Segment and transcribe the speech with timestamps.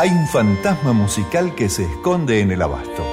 [0.00, 3.04] hay un fantasma musical que se esconde en el abasto.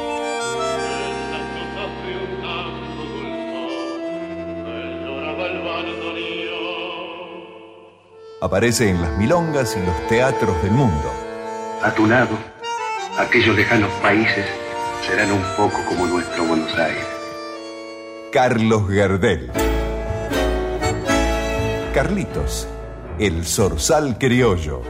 [8.39, 11.11] Aparece en las milongas y los teatros del mundo.
[11.81, 12.37] A tu lado,
[13.17, 14.45] aquellos lejanos países
[15.07, 17.07] serán un poco como nuestro Buenos Aires.
[18.31, 19.51] Carlos Gardel.
[21.95, 22.67] Carlitos,
[23.17, 24.83] el zorzal criollo,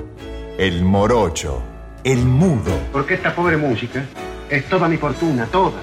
[0.58, 1.75] el morocho
[2.06, 2.72] el mudo.
[2.94, 4.06] Porque esta pobre música
[4.48, 5.82] es toda mi fortuna, toda.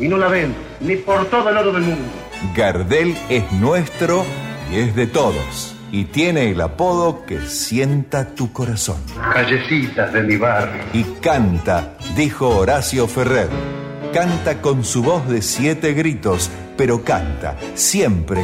[0.00, 2.08] Y no la vendo, ni por todo el oro del mundo.
[2.56, 4.24] Gardel es nuestro
[4.70, 5.76] y es de todos.
[5.92, 9.00] Y tiene el apodo que sienta tu corazón.
[9.32, 10.82] Callecitas de mi barrio.
[10.92, 13.48] Y canta, dijo Horacio Ferrer.
[14.12, 18.42] Canta con su voz de siete gritos, pero canta siempre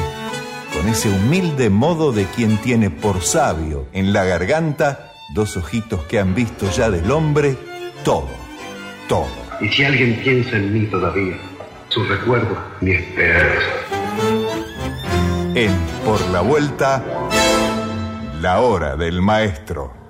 [0.76, 6.18] con ese humilde modo de quien tiene por sabio en la garganta dos ojitos que
[6.18, 7.56] han visto ya del hombre
[8.04, 8.28] todo,
[9.08, 9.28] todo.
[9.60, 11.36] Y si alguien piensa en mí todavía,
[11.88, 13.66] su recuerdo, mi esperanza.
[15.54, 15.72] En
[16.04, 17.02] Por la Vuelta,
[18.40, 20.05] la hora del maestro.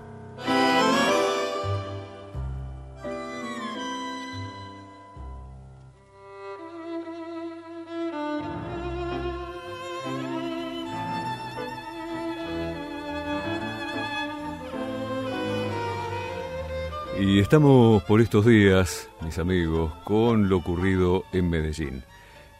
[17.46, 22.02] Estamos por estos días, mis amigos, con lo ocurrido en Medellín.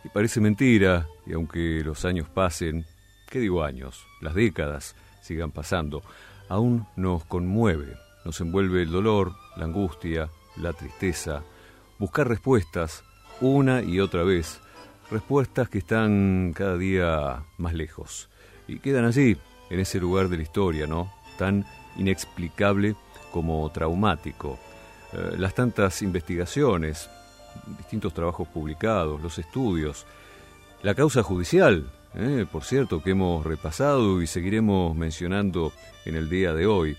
[0.04, 2.86] Y parece mentira, y aunque los años pasen,
[3.28, 4.06] ¿qué digo años?
[4.20, 6.04] Las décadas sigan pasando,
[6.48, 11.42] aún nos conmueve, nos envuelve el dolor, la angustia, la tristeza,
[11.98, 13.02] buscar respuestas
[13.40, 14.60] una y otra vez,
[15.10, 18.28] respuestas que están cada día más lejos
[18.68, 19.36] y quedan allí,
[19.68, 21.12] en ese lugar de la historia, ¿no?
[21.38, 22.94] Tan inexplicable
[23.32, 24.60] como traumático.
[25.16, 27.08] Eh, las tantas investigaciones,
[27.78, 30.04] distintos trabajos publicados, los estudios,
[30.82, 35.72] la causa judicial, eh, por cierto, que hemos repasado y seguiremos mencionando
[36.04, 36.98] en el día de hoy.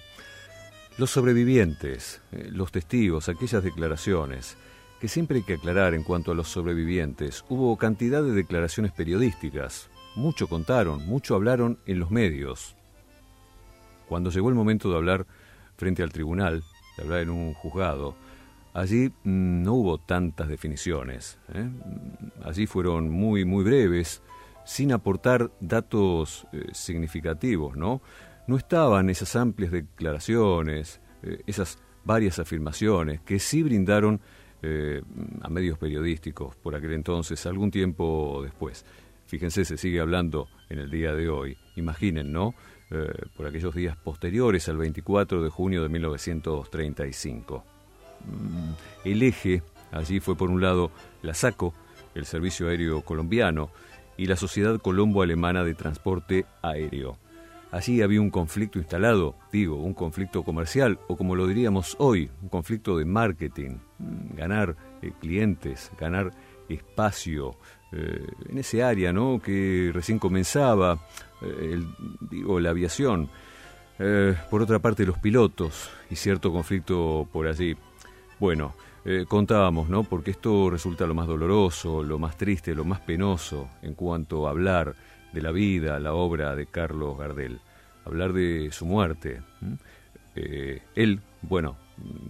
[0.98, 4.58] Los sobrevivientes, eh, los testigos, aquellas declaraciones,
[5.00, 7.46] que siempre hay que aclarar en cuanto a los sobrevivientes.
[7.50, 12.76] Hubo cantidad de declaraciones periodísticas, mucho contaron, mucho hablaron en los medios.
[14.10, 15.28] Cuando llegó el momento de hablar
[15.76, 16.64] frente al tribunal,
[16.98, 18.16] de hablar en un juzgado,
[18.74, 21.40] allí mm, no hubo tantas definiciones.
[21.54, 21.70] ¿eh?
[22.44, 24.22] Allí fueron muy, muy breves,
[24.66, 28.02] sin aportar datos eh, significativos, ¿no?
[28.48, 34.22] No estaban esas amplias declaraciones, eh, esas varias afirmaciones que sí brindaron
[35.42, 38.86] a medios periodísticos por aquel entonces, algún tiempo después.
[39.28, 41.58] Fíjense, se sigue hablando en el día de hoy.
[41.76, 42.56] Imaginen, ¿no?
[42.90, 47.66] Eh, por aquellos días posteriores al 24 de junio de 1935.
[48.26, 48.72] Mm,
[49.04, 49.62] el eje
[49.92, 50.90] allí fue por un lado
[51.22, 51.74] la SACO,
[52.16, 53.72] el Servicio Aéreo Colombiano,
[54.16, 57.18] y la Sociedad Colombo-Alemana de Transporte Aéreo.
[57.72, 62.48] Allí había un conflicto instalado, digo, un conflicto comercial, o como lo diríamos hoy, un
[62.48, 66.32] conflicto de marketing, mm, ganar eh, clientes, ganar
[66.70, 67.56] espacio
[67.92, 69.40] eh, en ese área ¿no?
[69.42, 71.00] que recién comenzaba,
[71.42, 71.82] eh,
[72.30, 73.30] digo, la aviación.
[74.00, 77.76] Eh, por otra parte, los pilotos y cierto conflicto por allí.
[78.40, 78.76] Bueno,
[79.30, 80.04] contábamos, ¿no?
[80.04, 84.50] Porque esto resulta lo más doloroso, lo más triste, lo más penoso en cuanto a
[84.50, 84.96] hablar
[85.32, 87.62] de la vida, la obra de Carlos Gardel.
[88.04, 89.42] Hablar de su muerte.
[90.36, 91.78] él, bueno,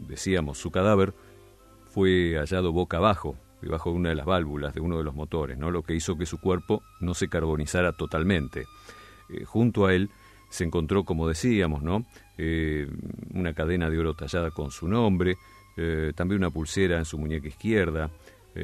[0.07, 1.15] decíamos, su cadáver
[1.89, 5.57] fue hallado boca abajo debajo de una de las válvulas de uno de los motores,
[5.57, 5.71] ¿no?
[5.71, 8.65] lo que hizo que su cuerpo no se carbonizara totalmente.
[9.29, 10.09] Eh, junto a él
[10.49, 12.05] se encontró, como decíamos, ¿no?
[12.37, 12.87] Eh,
[13.33, 15.37] una cadena de oro tallada con su nombre,
[15.75, 18.09] eh, también una pulsera en su muñeca izquierda,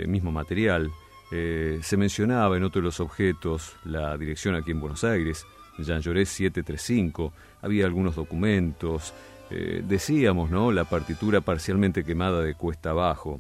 [0.08, 0.90] mismo material.
[1.30, 5.46] se mencionaba en otro de los objetos la dirección aquí en Buenos Aires,
[5.78, 7.32] Jean Llorés 735,
[7.62, 9.14] había algunos documentos,
[9.52, 10.72] decíamos, ¿no?
[10.72, 13.40] La partitura parcialmente quemada de cuesta abajo.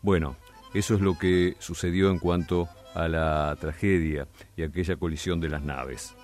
[0.00, 0.36] Bueno,
[0.74, 4.26] eso es lo que sucedió en cuanto a la tragedia
[4.56, 6.14] y aquella colisión de las naves.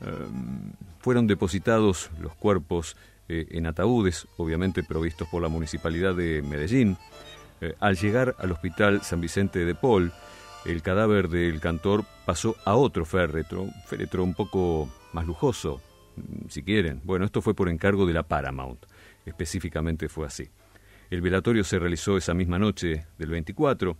[0.00, 2.96] Em, fueron depositados los cuerpos
[3.28, 6.96] eh, en ataúdes, obviamente provistos por la Municipalidad de Medellín.
[7.60, 10.12] Eh, al llegar al Hospital San Vicente de Paul,
[10.64, 15.80] el cadáver del cantor pasó a otro féretro, un féretro un poco más lujoso,
[16.16, 17.00] mm, si quieren.
[17.04, 18.84] Bueno, esto fue por encargo de la Paramount,
[19.24, 20.48] específicamente fue así.
[21.10, 23.96] El velatorio se realizó esa misma noche del 24.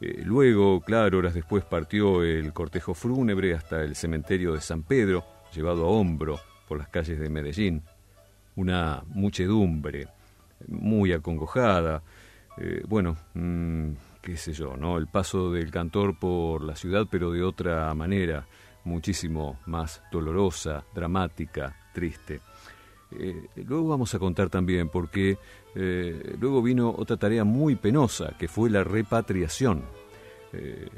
[0.00, 5.24] Eh, luego, claro, horas después partió el cortejo fúnebre hasta el cementerio de San Pedro,
[5.54, 7.82] llevado a hombro por las calles de Medellín.
[8.56, 10.08] Una muchedumbre
[10.68, 12.02] muy acongojada.
[12.58, 13.92] Eh, bueno, mm,
[14.22, 14.96] qué sé yo, ¿no?
[14.96, 18.46] El paso del cantor por la ciudad, pero de otra manera,
[18.84, 22.40] muchísimo más dolorosa, dramática, triste.
[23.18, 25.38] Eh, luego vamos a contar también porque
[25.74, 29.82] eh, luego vino otra tarea muy penosa, que fue la repatriación.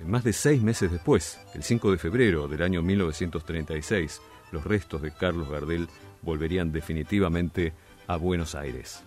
[0.04, 4.20] más de seis meses después, el 5 de febrero del año 1936,
[4.52, 5.88] los restos de Carlos Gardel
[6.20, 7.72] volverían definitivamente
[8.06, 9.05] a Buenos Aires.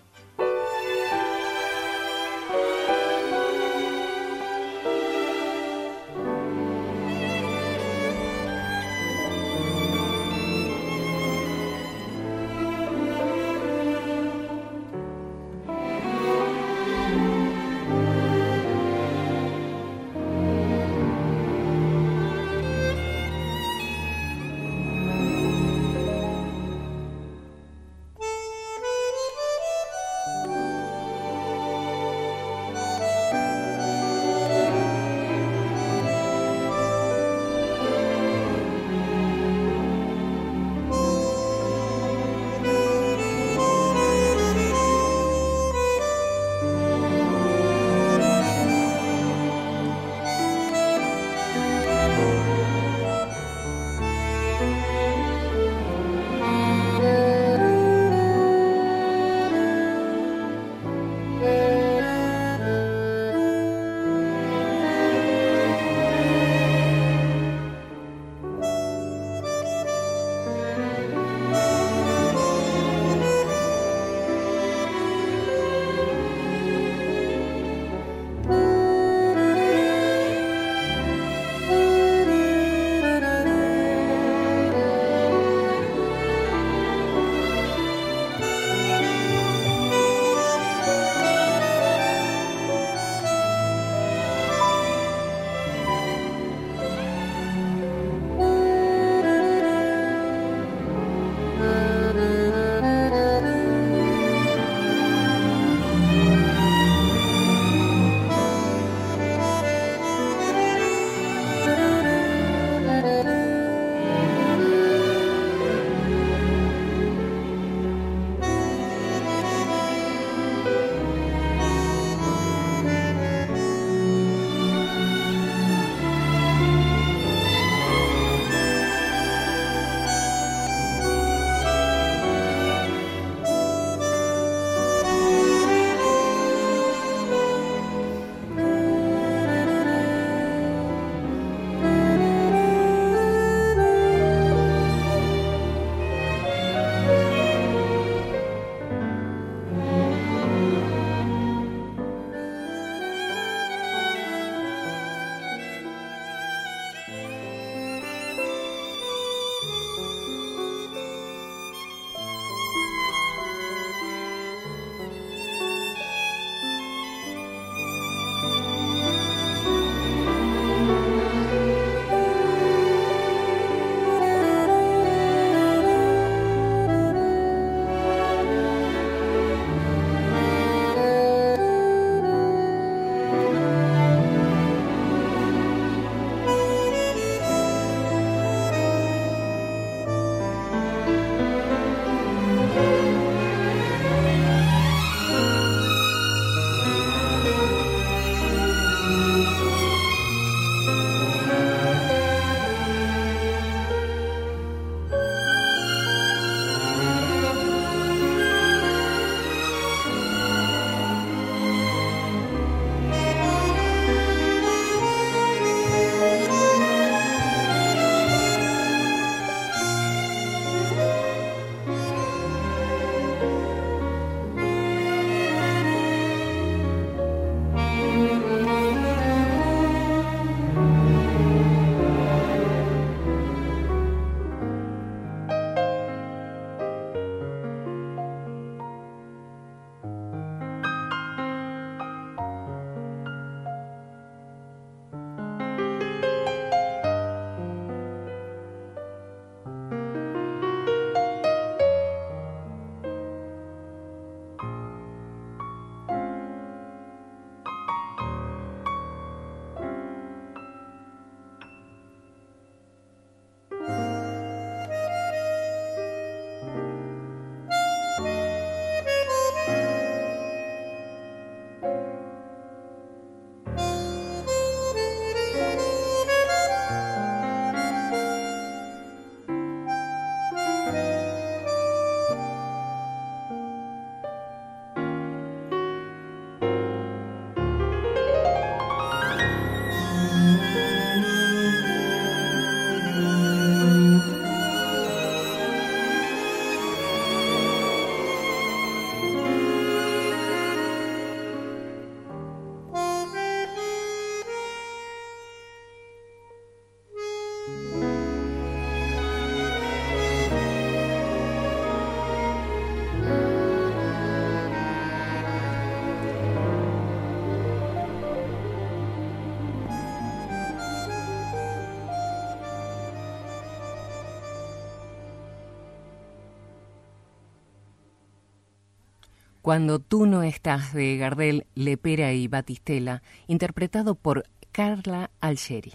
[329.69, 335.93] Cuando tú no estás de Gardel, Lepera y Batistela, interpretado por Carla Algeri.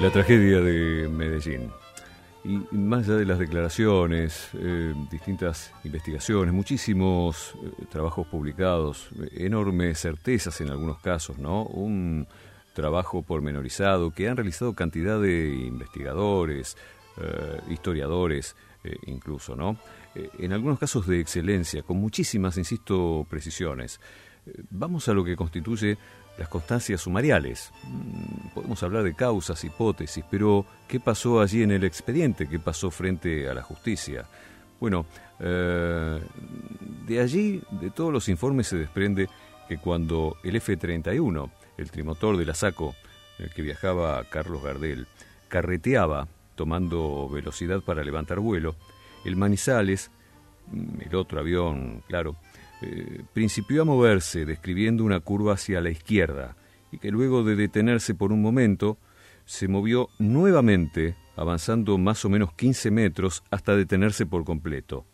[0.00, 1.70] La tragedia de Medellín.
[2.42, 10.58] Y más allá de las declaraciones, eh, distintas investigaciones, muchísimos eh, trabajos publicados, enormes certezas
[10.62, 11.64] en algunos casos, ¿no?
[11.64, 12.26] Un
[12.72, 16.78] trabajo pormenorizado que han realizado cantidad de investigadores,
[17.18, 18.56] eh, historiadores,
[19.04, 19.76] incluso, ¿no?
[20.14, 24.00] en algunos casos de excelencia, con muchísimas, insisto, precisiones.
[24.70, 25.98] vamos a lo que constituye
[26.38, 27.72] las constancias sumariales.
[27.84, 32.48] Mm, podemos hablar de causas, hipótesis, pero ¿qué pasó allí en el expediente?
[32.48, 34.26] ¿Qué pasó frente a la justicia?
[34.80, 35.04] Bueno,
[35.38, 36.20] eh,
[37.06, 39.28] de allí, de todos los informes se desprende
[39.68, 42.94] que cuando el F-31, el trimotor de la SACO,
[43.38, 45.06] el que viajaba Carlos Gardel,
[45.48, 48.74] carreteaba tomando velocidad para levantar vuelo,
[49.24, 50.10] el Manizales,
[50.68, 52.36] mm, el otro avión, claro,
[52.82, 56.56] eh, principió a moverse describiendo una curva hacia la izquierda
[56.92, 58.98] y que luego de detenerse por un momento
[59.44, 65.06] se movió nuevamente avanzando más o menos 15 metros hasta detenerse por completo.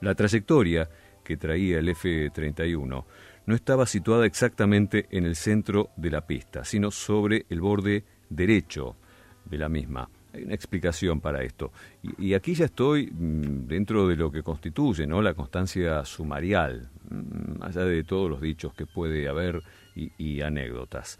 [0.00, 0.88] La trayectoria
[1.24, 3.04] que traía el F-31
[3.46, 8.96] no estaba situada exactamente en el centro de la pista, sino sobre el borde derecho
[9.44, 10.08] de la misma.
[10.32, 11.72] Hay una explicación para esto.
[12.18, 15.22] Y, aquí ya estoy mm, dentro de lo que constituye ¿no?
[15.22, 19.62] la constancia sumarial, mm, allá de todos los dichos que puede haber
[19.94, 21.18] y, anécdotas.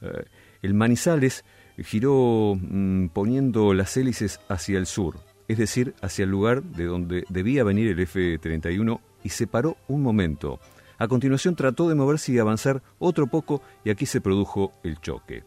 [0.00, 0.24] Eh,
[0.62, 1.44] el Manizales
[1.78, 7.24] giró mm, poniendo las hélices hacia el sur, es decir, hacia el lugar de donde
[7.28, 10.58] debía venir el F-31 y se paró un momento.
[10.96, 15.44] A continuación trató de moverse y avanzar otro poco y aquí se produjo el choque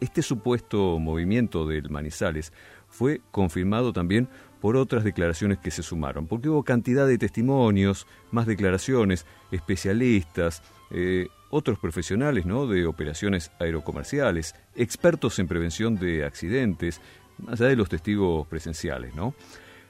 [0.00, 2.52] este supuesto movimiento del Manizales
[2.88, 4.28] fue confirmado también
[4.60, 11.28] por otras declaraciones que se sumaron, porque hubo cantidad de testimonios, más declaraciones, especialistas, eh,
[11.50, 12.66] otros profesionales ¿no?
[12.66, 17.00] de operaciones aerocomerciales, expertos en prevención de accidentes,
[17.38, 19.14] más allá de los testigos presenciales.
[19.14, 19.34] ¿no?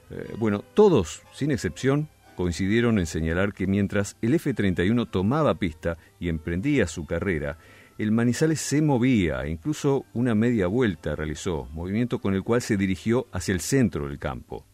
[0.09, 6.29] Eh, bueno, todos, sin excepción, coincidieron en señalar que mientras el F-31 tomaba pista y
[6.29, 7.57] emprendía su carrera,
[7.97, 13.27] el Manizales se movía, incluso una media vuelta realizó, movimiento con el cual se dirigió
[13.31, 14.65] hacia el centro del campo.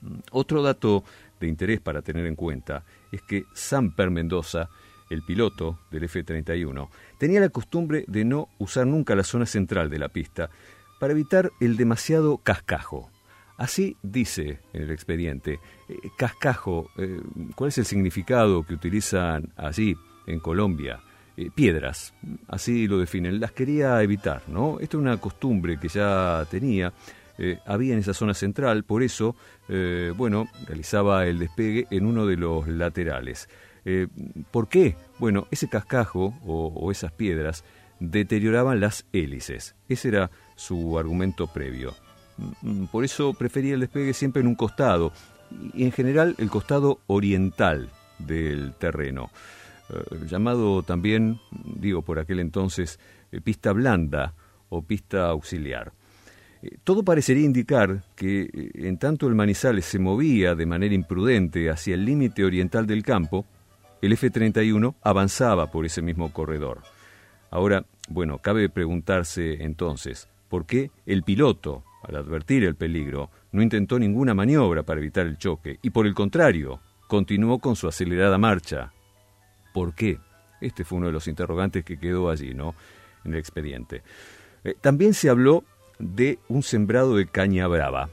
[0.00, 1.04] Mm, otro dato
[1.40, 4.68] de interés para tener en cuenta es que Samper Mendoza,
[5.10, 9.98] el piloto del F-31, tenía la costumbre de no usar nunca la zona central de
[9.98, 10.50] la pista
[11.00, 13.10] para evitar el demasiado cascajo.
[13.56, 15.58] Así dice en el expediente.
[15.88, 17.20] Eh, cascajo, eh,
[17.56, 19.96] ¿cuál es el significado que utilizan allí
[20.26, 21.00] en Colombia?
[21.40, 22.14] Eh, piedras,
[22.48, 23.38] así lo definen.
[23.38, 24.80] Las quería evitar, ¿no?
[24.80, 26.92] Esta es una costumbre que ya tenía.
[27.38, 29.36] Eh, había en esa zona central, por eso,
[29.68, 33.48] eh, bueno, realizaba el despegue en uno de los laterales.
[34.50, 34.96] ¿Por qué?
[35.18, 37.64] Bueno, ese cascajo o, esas piedras
[38.00, 39.76] deterioraban las hélices.
[39.88, 41.94] Ese era su argumento previo.
[42.36, 45.12] Mm, por eso prefería el despegue siempre en un costado,
[45.72, 49.30] y en general el costado oriental del terreno.
[49.90, 52.98] Eh, llamado también, digo por aquel entonces,
[53.32, 54.34] eh, pista blanda
[54.68, 55.92] o pista auxiliar.
[56.62, 61.94] Eh, todo parecería indicar que en tanto el Manizales se movía de manera imprudente hacia
[61.94, 63.46] el límite oriental del campo,
[64.02, 66.82] el F-31 avanzaba por ese mismo corredor.
[67.50, 73.98] Ahora, bueno, cabe preguntarse entonces, ¿por qué el piloto, al advertir el peligro, no intentó
[73.98, 78.92] ninguna maniobra para evitar el choque y por el contrario, continuó con su acelerada marcha,
[79.78, 80.18] ¿Por qué?
[80.60, 82.74] Este fue uno de los interrogantes que quedó allí, ¿no?
[83.24, 84.02] En el expediente.
[84.64, 85.62] Eh, también se habló
[86.00, 88.10] de un sembrado de caña brava.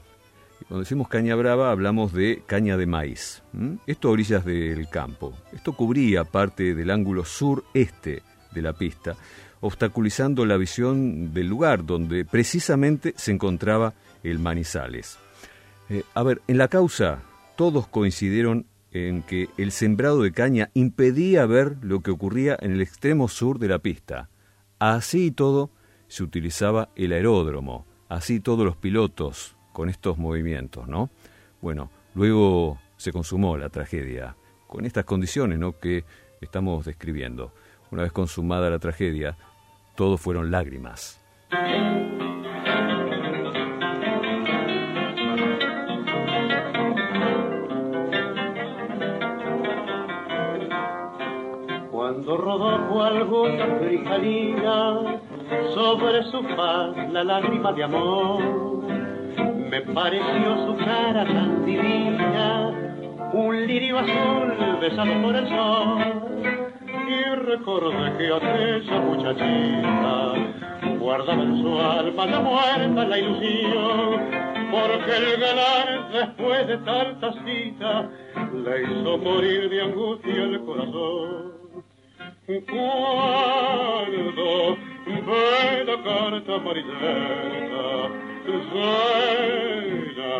[0.68, 3.42] Cuando decimos caña brava hablamos de caña de maíz.
[3.84, 5.34] Esto a orillas del campo.
[5.52, 9.16] Esto cubría parte del ángulo sureste de la pista,
[9.60, 13.92] obstaculizando la visión del lugar donde precisamente se encontraba
[14.22, 15.18] el Manizales.
[15.90, 17.22] Eh, a ver, en la causa
[17.56, 22.80] todos coincidieron en que el sembrado de caña impedía ver lo que ocurría en el
[22.80, 24.28] extremo sur de la pista.
[24.78, 25.70] Así y todo,
[26.08, 31.10] se utilizaba el aeródromo, así todos los pilotos con estos movimientos, ¿no?
[31.60, 34.36] Bueno, luego se consumó la tragedia,
[34.66, 35.78] con estas condiciones, ¿no?
[35.78, 36.04] que
[36.40, 37.52] estamos describiendo.
[37.90, 39.36] Una vez consumada la tragedia,
[39.94, 41.20] todo fueron lágrimas.
[51.96, 55.18] Rodó cual gota cristalina
[55.74, 58.42] sobre su faz la lágrima de amor.
[59.70, 62.70] Me pareció su cara tan divina,
[63.32, 66.26] un lirio azul besado por el sol
[67.08, 70.34] y recordé que aquella muchachita
[71.00, 74.20] guardaba en su alma la muerta la ilusión,
[74.70, 78.10] porque el galán después de tanta cita
[78.52, 81.65] le hizo morir de angustia el corazón.
[82.46, 82.62] Cuando
[85.06, 88.08] ve la carta amarillenta,
[88.72, 90.30] llena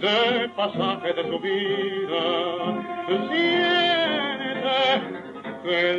[0.00, 2.22] de pasaje de su vida,
[3.30, 3.68] siente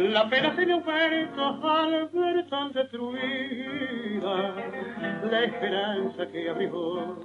[0.10, 4.56] la pena se le oferta al ver tan destruida
[5.24, 7.18] la esperanza que abrió.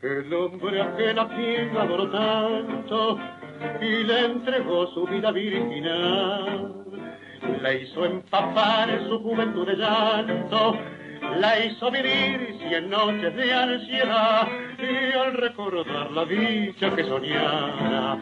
[0.00, 3.18] El hombre a que la quien adoró tanto
[3.80, 6.74] y le entregó su vida virginal,
[7.62, 10.76] la hizo empapar en su juventud de llanto
[11.38, 18.18] la hizo vivir cien noches de ansiedad y al recordar la dicha que soñara,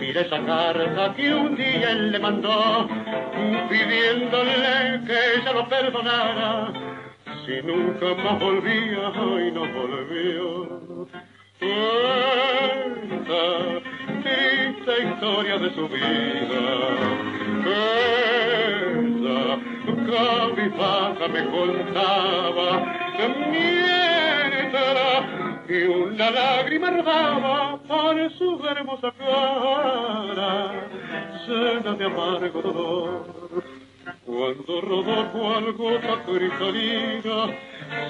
[0.00, 2.88] mira esa carta que un día él le mandó
[3.68, 6.72] pidiéndole que ella lo perdonara
[7.44, 9.12] si nunca más volvía
[9.46, 11.08] y no volvió.
[11.60, 13.42] Esta
[14.22, 16.62] triste historia de su vida,
[17.66, 19.58] esa
[20.06, 22.68] cabizbaja me contaba
[23.50, 25.24] mientras
[25.68, 30.72] y una lágrima rodaba por su hermosa cara
[31.46, 33.77] llena de amargo dolor
[34.28, 37.46] cuando rodó cual gota cristalina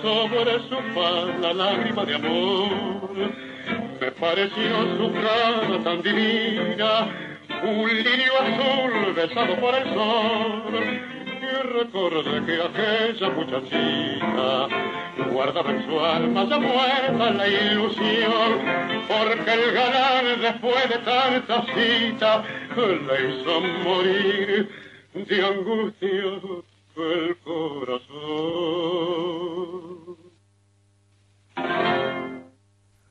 [0.03, 3.11] sobre su faz la lágrima de amor
[4.01, 7.07] me pareció su cara tan divina
[7.63, 11.01] un lirio azul besado por el sol
[11.41, 14.69] y recordé que aquella muchachita
[15.33, 18.51] guardaba en su alma ya muerta la ilusión,
[19.07, 22.43] porque el galán después de tanta cita
[22.77, 26.40] le hizo morir de angustia
[27.44, 28.68] corazón.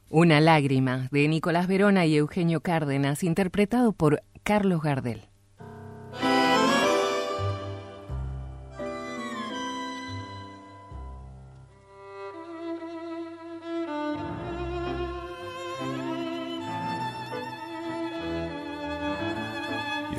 [0.10, 5.27] Una lágrima de Nicolás Verona y Eugenio Cárdenas, interpretado por Carlos Gardel.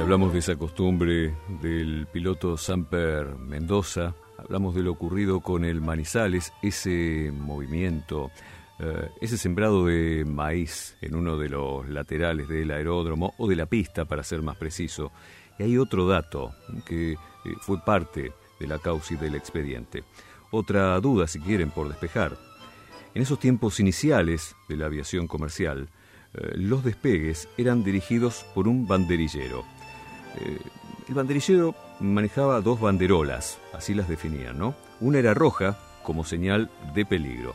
[0.08, 6.50] Hablamos de esa costumbre del piloto Samper Mendoza, hablamos de lo ocurrido con el Manizales,
[6.62, 8.30] ese movimiento,
[8.78, 13.66] eh, ese sembrado de maíz en uno de los laterales del aeródromo o de la
[13.66, 15.12] pista, para ser más preciso.
[15.58, 16.54] Y hay otro dato
[16.86, 17.18] que eh,
[17.60, 20.04] fue parte de la causa y del expediente.
[20.50, 22.38] Otra duda, si quieren, por despejar.
[23.14, 25.90] En esos tiempos iniciales de la aviación comercial,
[26.32, 29.66] eh, los despegues eran dirigidos por un banderillero.
[31.08, 34.74] El banderillero manejaba dos banderolas, así las definían, ¿no?
[35.00, 37.54] Una era roja, como señal de peligro.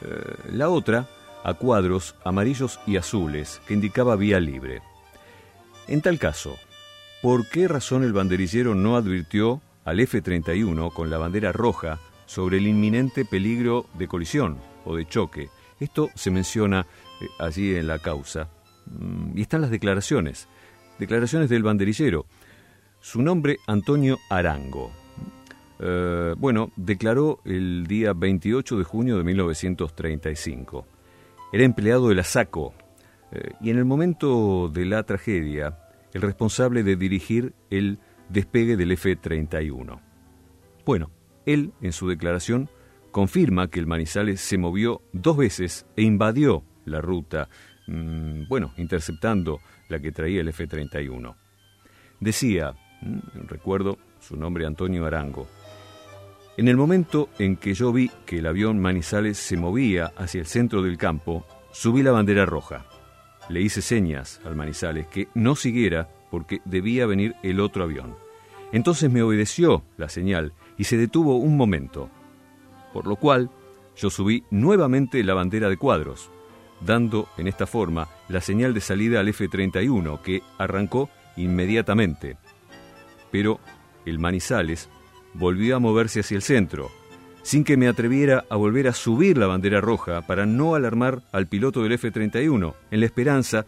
[0.00, 1.08] Eh, la otra,
[1.44, 4.82] a cuadros amarillos y azules, que indicaba vía libre.
[5.88, 6.56] En tal caso,
[7.22, 12.66] ¿por qué razón el banderillero no advirtió al F-31 con la bandera roja sobre el
[12.66, 15.50] inminente peligro de colisión o de choque?
[15.80, 16.86] Esto se menciona
[17.20, 18.48] eh, allí en la causa.
[18.86, 20.48] Mm, y están las declaraciones.
[21.02, 22.26] Declaraciones del banderillero.
[23.00, 24.92] Su nombre, Antonio Arango.
[25.80, 30.86] Eh, bueno, declaró el día 28 de junio de 1935.
[31.52, 32.72] Era empleado de la SACO
[33.32, 35.76] eh, y en el momento de la tragedia,
[36.12, 39.98] el responsable de dirigir el despegue del F-31.
[40.86, 41.10] Bueno,
[41.46, 42.70] él, en su declaración,
[43.10, 47.48] confirma que el Manizales se movió dos veces e invadió la ruta,
[47.88, 49.58] mm, bueno, interceptando
[49.92, 51.36] la que traía el F-31.
[52.18, 55.46] Decía, mm, recuerdo su nombre Antonio Arango,
[56.56, 60.46] en el momento en que yo vi que el avión Manizales se movía hacia el
[60.46, 62.84] centro del campo, subí la bandera roja.
[63.48, 68.16] Le hice señas al Manizales que no siguiera porque debía venir el otro avión.
[68.70, 72.10] Entonces me obedeció la señal y se detuvo un momento,
[72.92, 73.50] por lo cual
[73.96, 76.30] yo subí nuevamente la bandera de cuadros,
[76.84, 82.36] dando en esta forma la señal de salida al F-31, que arrancó inmediatamente.
[83.30, 83.60] Pero
[84.04, 84.88] el Manizales
[85.34, 86.90] volvió a moverse hacia el centro,
[87.42, 91.46] sin que me atreviera a volver a subir la bandera roja para no alarmar al
[91.46, 93.66] piloto del F-31, en la esperanza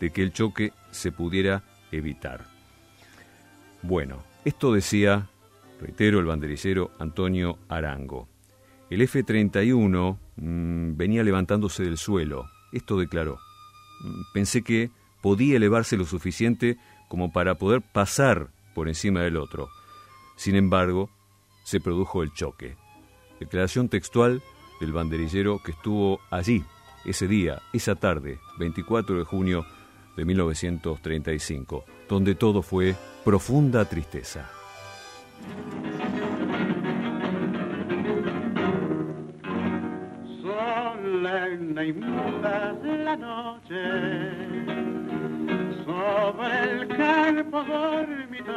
[0.00, 2.44] de que el choque se pudiera evitar.
[3.82, 5.26] Bueno, Esto decía,
[5.80, 8.28] reitero, el banderillero Antonio Arango.
[8.88, 12.46] El F-31 mm, venía levantándose del suelo.
[12.76, 13.40] Esto declaró.
[14.34, 14.90] Pensé que
[15.22, 16.76] podía elevarse lo suficiente
[17.08, 19.70] como para poder pasar por encima del otro.
[20.36, 21.08] Sin embargo,
[21.64, 22.76] se produjo el choque.
[23.40, 24.42] Declaración textual
[24.78, 26.62] del banderillero que estuvo allí
[27.06, 29.64] ese día, esa tarde, 24 de junio
[30.18, 34.50] de 1935, donde todo fue profunda tristeza.
[41.56, 43.82] Solemne y muda la noche
[45.84, 48.54] sobre el campo dormitorio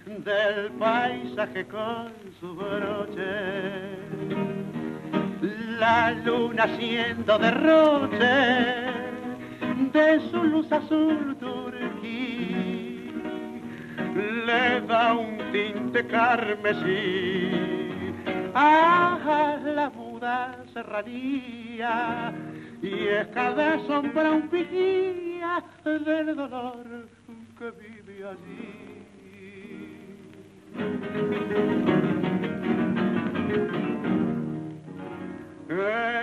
[0.06, 3.98] del paisaje con su broche.
[5.78, 8.94] La luna siendo derroche
[9.92, 12.33] de su luz azul turquí
[14.14, 17.50] le da un tinte carmesí
[18.54, 19.18] a
[19.64, 22.32] la muda serranía
[22.80, 27.08] y es cada sombra un vigía del dolor
[27.58, 28.84] que vive allí.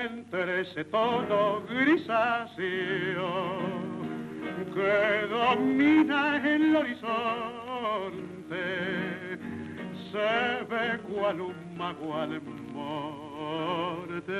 [0.04, 3.32] Entre ese tono grisáceo
[4.73, 7.61] que domina el horizonte,
[10.12, 12.42] se ve cual un mago al
[12.74, 14.34] morte,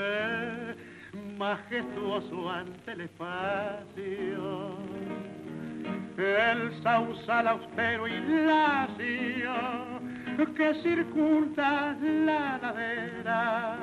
[1.38, 4.76] majestuoso ante el espacio.
[6.16, 9.92] El sausal austero y lacio
[10.56, 13.76] que circunda la ladera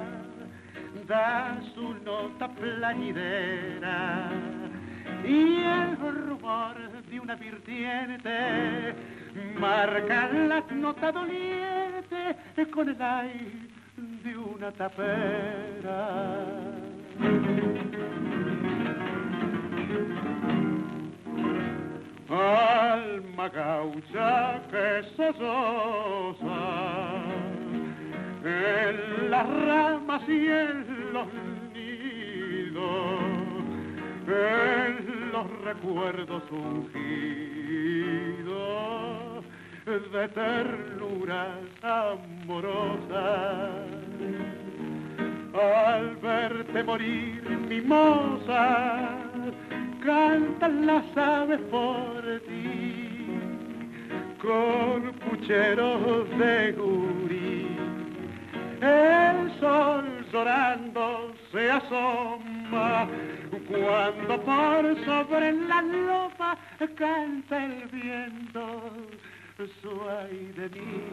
[1.08, 4.30] da su nota plañidera
[5.24, 6.76] y el rumor
[7.10, 8.96] de una virtiente
[9.60, 12.36] marca la nota doliente
[12.72, 13.70] con el aire
[14.24, 16.50] de una tapera.
[22.30, 26.62] alma gaucha que sosa
[28.44, 31.28] en las ramas y en los
[31.74, 33.39] nidos,
[34.32, 37.20] en los recuerdos ungidos
[39.86, 43.10] de ternuras amorosas.
[45.54, 49.18] Al verte morir, mimosa,
[50.06, 53.00] cantan las aves por ti
[54.42, 57.59] con pucheros de gurí.
[58.82, 63.08] El sol llorando se asoma
[63.68, 66.58] cuando por sobre la lopa
[66.96, 68.92] canta el viento
[69.82, 69.90] su
[70.56, 71.04] de mí.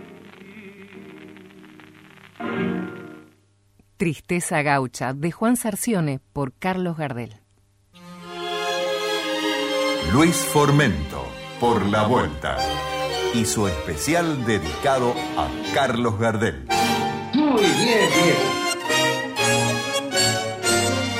[3.96, 7.40] Tristeza Gaucha de Juan Sarcione por Carlos Gardel.
[10.12, 11.26] Luis Formento,
[11.58, 12.58] por la vuelta.
[13.34, 16.75] Y su especial dedicado a Carlos Gardel.
[17.76, 18.56] Bien, bien.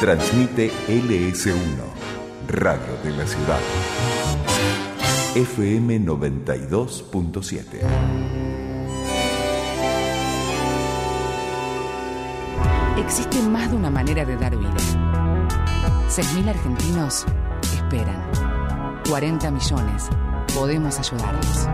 [0.00, 1.54] Transmite LS1,
[2.48, 3.60] Radio de la Ciudad.
[5.34, 7.62] FM 92.7.
[12.98, 14.74] Existe más de una manera de dar vida.
[16.08, 17.26] 6.000 argentinos
[17.74, 18.30] esperan
[19.08, 20.08] 40 millones.
[20.54, 21.68] Podemos ayudarlos.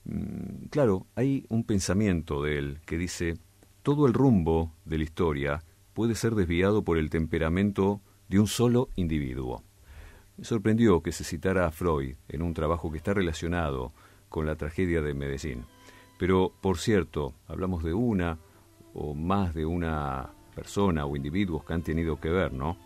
[0.04, 3.38] Mm, claro, hay un pensamiento de él que dice,
[3.84, 5.64] todo el rumbo de la historia
[5.94, 9.64] puede ser desviado por el temperamento de un solo individuo.
[10.36, 13.94] Me sorprendió que se citara a Freud en un trabajo que está relacionado
[14.28, 15.66] con la tragedia de Medellín.
[16.20, 18.38] Pero, por cierto, hablamos de una
[18.94, 22.78] o más de una persona o individuos que han tenido que ver, ¿no?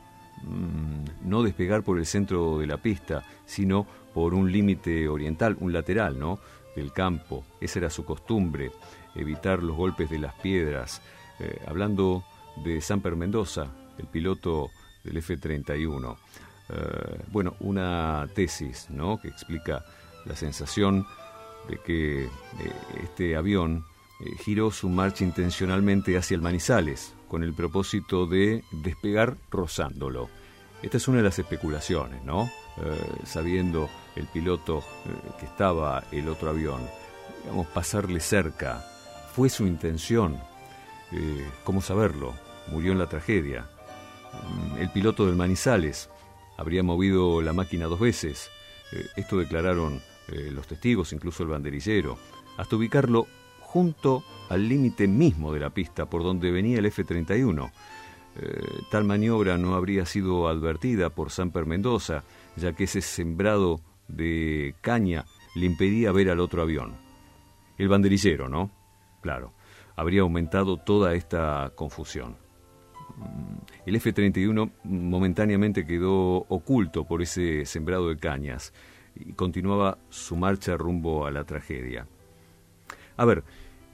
[0.43, 5.71] Mm, no despegar por el centro de la pista, sino por un límite oriental, un
[5.73, 6.39] lateral, ¿no?
[6.75, 7.45] Del campo.
[7.59, 8.71] Esa era su costumbre,
[9.15, 11.01] evitar los golpes de las piedras.
[11.39, 12.23] Eh, hablando
[12.63, 14.69] de Samper Mendoza, el piloto
[15.03, 16.15] del F-31.
[16.69, 19.19] Eh, bueno, una tesis, ¿no?
[19.19, 19.85] Que explica
[20.25, 21.05] la sensación
[21.69, 22.29] de que eh,
[23.03, 23.85] este avión
[24.39, 30.27] giró su marcha intencionalmente hacia el Manizales, con el propósito de despegar rozándolo.
[30.81, 32.51] Esta es una de las especulaciones, ¿no?
[32.75, 36.81] Eh, sabiendo el piloto eh, que estaba el otro avión,
[37.41, 38.85] digamos, pasarle cerca.
[39.33, 40.41] ¿Fue su intención?
[41.13, 42.33] Eh, ¿Cómo saberlo?
[42.67, 43.69] Murió en la tragedia.
[44.33, 46.09] Mm, el piloto del Manizales
[46.57, 48.51] habría movido la máquina dos veces.
[49.15, 52.17] esto declararon los testigos, incluso el banderillero,
[52.57, 53.25] hasta ubicarlo
[53.71, 57.71] junto al límite mismo de la pista por donde venía el F-31.
[58.35, 62.25] Eh, tal maniobra no habría sido advertida por Samper Mendoza,
[62.57, 63.79] ya que ese sembrado
[64.09, 65.23] de caña
[65.55, 66.97] le impedía ver al otro avión.
[67.77, 68.71] El banderillero, ¿no?
[69.21, 69.53] Claro,
[69.95, 72.35] habría aumentado toda esta confusión.
[73.15, 78.73] Mm, el F-31 momentáneamente quedó oculto por ese sembrado de cañas
[79.15, 82.05] y continuaba su marcha rumbo a la tragedia.
[83.17, 83.43] A ver,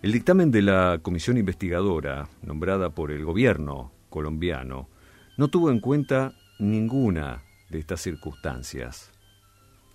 [0.02, 4.90] el dictamen de la comisión investigadora, nombrada por el gobierno colombiano,
[5.38, 9.12] no tuvo en cuenta ninguna de estas circunstancias.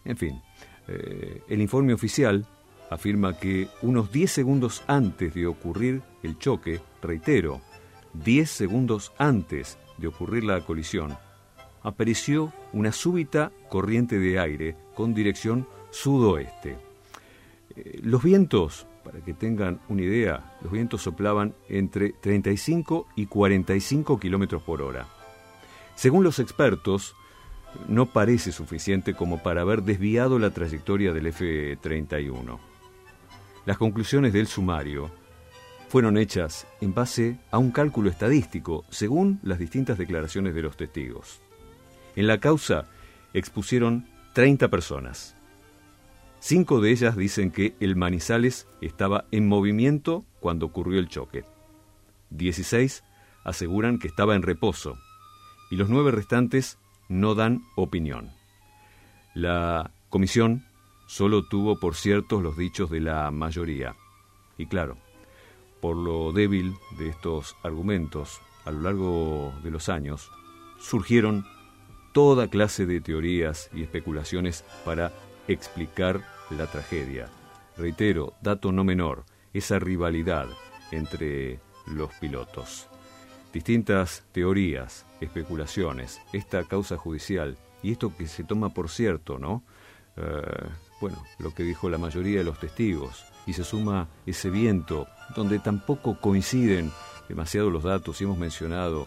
[0.04, 0.42] En fin,
[0.88, 2.46] eh, el informe oficial
[2.90, 7.60] afirma que unos 10 segundos antes de ocurrir el choque, reitero,
[8.12, 11.16] 10 segundos antes de ocurrir la colisión,
[11.82, 16.76] apareció una súbita corriente de aire con dirección sudoeste.
[17.76, 24.18] Eh, los vientos para que tengan una idea, los vientos soplaban entre 35 y 45
[24.18, 25.06] kilómetros por hora.
[25.94, 27.14] Según los expertos,
[27.88, 32.58] no parece suficiente como para haber desviado la trayectoria del F-31.
[33.64, 35.10] Las conclusiones del sumario
[35.88, 41.40] fueron hechas en base a un cálculo estadístico, según las distintas declaraciones de los testigos.
[42.16, 42.86] En la causa
[43.34, 45.36] expusieron 30 personas.
[46.44, 51.44] Cinco de ellas dicen que el Manizales estaba en movimiento cuando ocurrió el choque.
[52.30, 53.04] Dieciséis
[53.44, 54.98] aseguran que estaba en reposo.
[55.70, 56.78] Y los nueve restantes
[57.08, 58.32] no dan opinión.
[59.34, 60.64] La comisión
[61.06, 63.94] solo tuvo por ciertos los dichos de la mayoría.
[64.58, 64.98] Y claro,
[65.80, 70.28] por lo débil de estos argumentos, a lo largo de los años,
[70.80, 71.46] surgieron
[72.12, 75.12] toda clase de teorías y especulaciones para
[75.48, 77.28] explicar la tragedia.
[77.76, 80.46] Reitero, dato no menor, esa rivalidad
[80.90, 82.88] entre los pilotos.
[83.52, 89.62] Distintas teorías, especulaciones, esta causa judicial y esto que se toma por cierto, ¿no?
[90.16, 90.68] Eh,
[91.00, 95.58] bueno, lo que dijo la mayoría de los testigos, y se suma ese viento, donde
[95.58, 96.90] tampoco coinciden
[97.28, 99.06] demasiado los datos, y hemos mencionado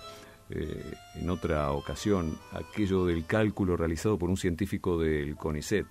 [0.49, 5.87] eh, en otra ocasión aquello del cálculo realizado por un científico del CONICET,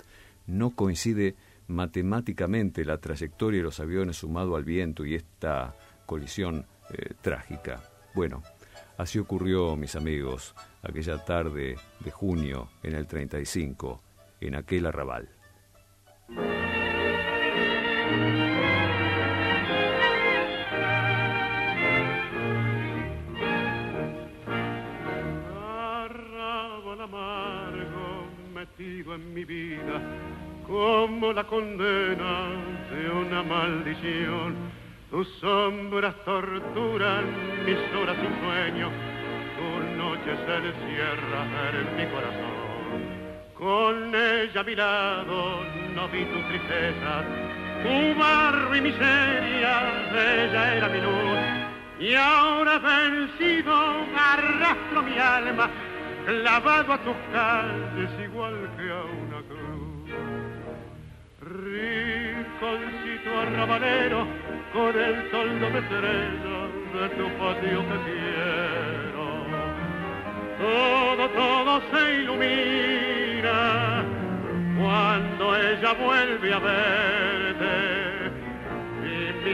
[0.47, 1.35] no coincide
[1.67, 5.75] matemáticamente la trayectoria de los aviones sumado al viento y esta
[6.07, 7.83] colisión eh, trágica.
[8.15, 8.43] Bueno,
[8.99, 14.03] así ocurrió, mis amigos, aquella tarde de junio en el 35,
[14.41, 15.29] en aquel arrabal.
[28.79, 30.01] En mi vida
[30.67, 32.49] como la condena
[32.91, 34.57] de una maldición.
[35.11, 37.25] Tus sombras torturan
[37.65, 38.91] mis horas sin sueño,
[39.57, 43.55] tus noches se encierran en mi corazón.
[43.55, 45.61] Con ella a mi lado
[45.95, 47.23] no vi tu tristeza,
[47.85, 52.11] tu barro y miseria, ella era mi luz.
[52.11, 53.73] Y ahora vencido
[54.17, 55.71] arrastro mi alma
[56.25, 60.11] clavado a tus calles igual que a una cruz.
[61.41, 64.27] Rinconcito arrabalero
[64.73, 69.27] con el toldo de estrellas de tu patio que quiero.
[70.59, 74.05] Todo, todo se ilumina
[74.79, 78.05] cuando ella vuelve a verte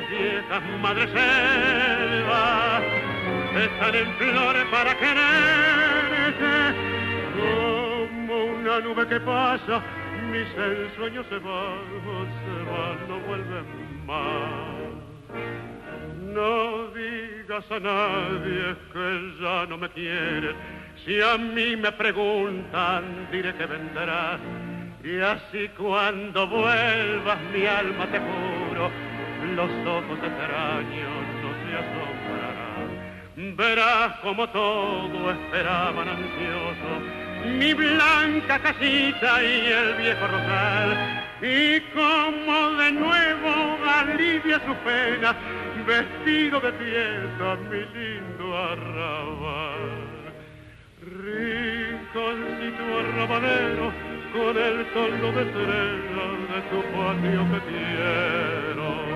[0.09, 3.00] viejas madres selvas
[3.57, 6.75] están en flores para quererte
[7.37, 9.83] como una nube que pasa
[10.31, 14.91] mis ensueños se van se van no vuelven más.
[16.35, 20.55] No digas a nadie que ya no me quieres.
[21.05, 24.41] Si a mí me preguntan diré que vendrás.
[25.03, 28.91] Y así cuando vuelvas mi alma te juro,
[29.57, 32.10] los ojos extraños no se asombrarán.
[33.43, 36.91] Verás como todo esperaban ansioso,
[37.59, 45.35] mi blanca casita y el viejo rosal, y como de nuevo alivia su pena,
[45.87, 49.89] vestido de fiesta mi lindo arrabal.
[51.01, 53.91] Rinconcito arrabalero,
[54.35, 59.10] con el tono de estrella de tu patio que.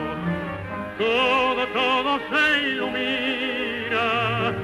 [0.99, 4.55] Todo, todo se ilumina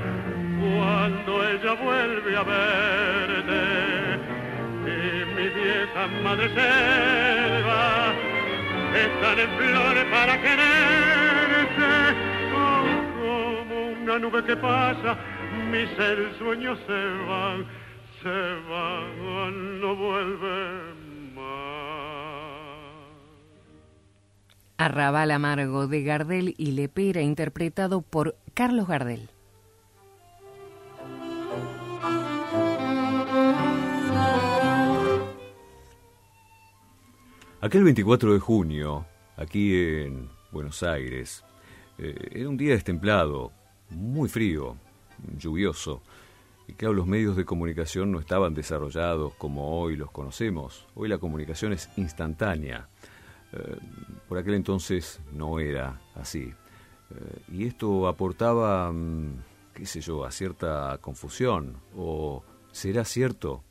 [0.60, 3.62] cuando ella vuelve a verte.
[4.86, 8.14] Y mi vieja madre selva
[8.94, 11.90] están en flores para quererte.
[12.54, 12.84] Oh,
[13.18, 15.16] como una nube que pasa,
[15.70, 15.88] mis
[16.38, 17.80] sueños se van
[18.22, 20.99] se van, no vuelven
[24.80, 29.28] Arrabal Amargo de Gardel y Lepera, interpretado por Carlos Gardel.
[37.60, 39.04] Aquel 24 de junio,
[39.36, 41.44] aquí en Buenos Aires,
[41.98, 43.52] eh, era un día destemplado,
[43.90, 44.78] muy frío,
[45.36, 46.00] lluvioso.
[46.66, 50.86] Y claro, los medios de comunicación no estaban desarrollados como hoy los conocemos.
[50.94, 52.88] Hoy la comunicación es instantánea.
[53.52, 53.78] Eh,
[54.28, 56.52] por aquel entonces no era así.
[57.10, 59.42] Eh, y esto aportaba, mm,
[59.74, 61.76] qué sé yo, a cierta confusión.
[61.96, 63.64] ¿O será cierto?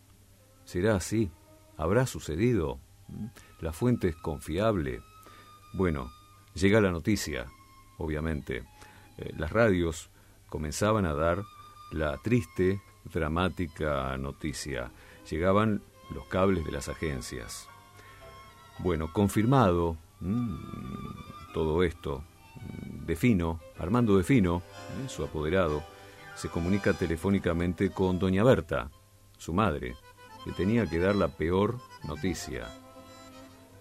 [0.65, 1.31] ¿Será así?
[1.77, 2.79] ¿Habrá sucedido?
[3.07, 3.27] ¿Mm?
[3.61, 5.01] ¿La fuente es confiable?
[5.73, 6.11] Bueno,
[6.53, 7.45] llega la noticia,
[7.97, 8.63] obviamente.
[9.17, 10.09] Eh, las radios
[10.49, 11.43] comenzaban a dar
[11.91, 14.91] la triste dramática noticia.
[15.29, 15.81] Llegaban
[16.13, 17.67] los cables de las agencias.
[18.79, 19.97] Bueno, confirmado
[21.53, 22.23] todo esto,
[23.05, 25.09] Defino, Armando Defino, ¿eh?
[25.09, 25.83] su apoderado,
[26.35, 28.89] se comunica telefónicamente con doña Berta,
[29.37, 29.95] su madre,
[30.45, 32.67] que tenía que dar la peor noticia.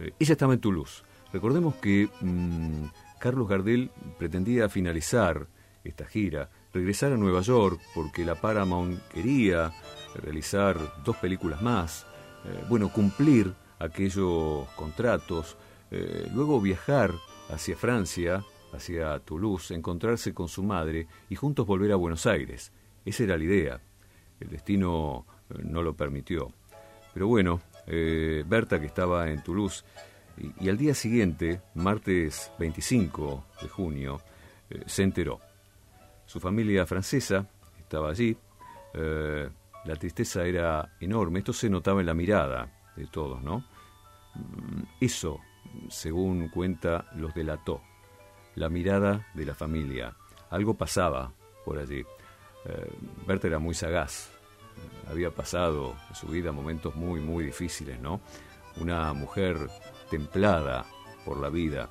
[0.00, 1.02] Eh, ella estaba en Toulouse.
[1.32, 2.84] Recordemos que mm,
[3.20, 5.46] Carlos Gardel pretendía finalizar
[5.84, 9.72] esta gira regresar a Nueva York porque la Paramount quería
[10.14, 12.06] realizar dos películas más,
[12.44, 15.57] eh, bueno, cumplir aquellos contratos,
[15.91, 17.14] eh, luego viajar
[17.51, 22.72] hacia Francia, hacia Toulouse, encontrarse con su madre y juntos volver a Buenos Aires.
[23.05, 23.81] Esa era la idea.
[24.41, 26.53] El destino eh, no lo permitió.
[27.14, 29.83] Pero bueno, Berta, que estaba en Toulouse,
[30.61, 34.20] y, al día siguiente, martes 25 de junio,
[34.87, 35.41] se enteró.
[36.29, 37.49] Su familia francesa
[37.81, 38.37] estaba allí.
[38.93, 39.49] Eh,
[39.87, 41.39] la tristeza era enorme.
[41.39, 43.64] Esto se notaba en la mirada de todos, ¿no?
[44.34, 45.40] Mm, eso,
[45.88, 47.80] según cuenta, los delató.
[48.55, 50.16] La mirada de la familia.
[50.51, 51.32] Algo pasaba
[51.64, 52.05] por allí.
[52.64, 52.92] Eh,
[53.26, 54.30] Berta era muy sagaz.
[55.09, 58.20] Había pasado en su vida momentos muy, muy difíciles, ¿no?
[58.80, 59.57] Una mujer
[60.11, 60.84] templada
[61.24, 61.88] por la vida.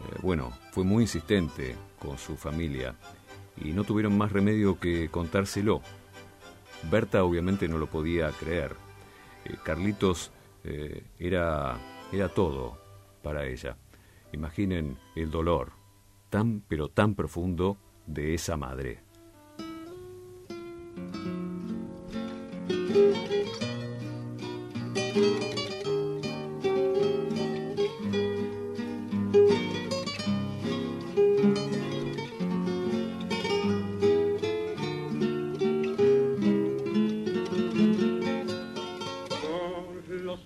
[0.00, 2.94] Eh, bueno, fue muy insistente con su familia
[3.56, 5.82] y no tuvieron más remedio que contárselo.
[6.90, 8.76] Berta obviamente no lo podía creer.
[9.44, 10.30] Eh, Carlitos
[10.64, 11.78] eh, era,
[12.12, 12.78] era todo
[13.22, 13.76] para ella.
[14.32, 15.72] Imaginen el dolor
[16.30, 19.00] tan pero tan profundo de esa madre.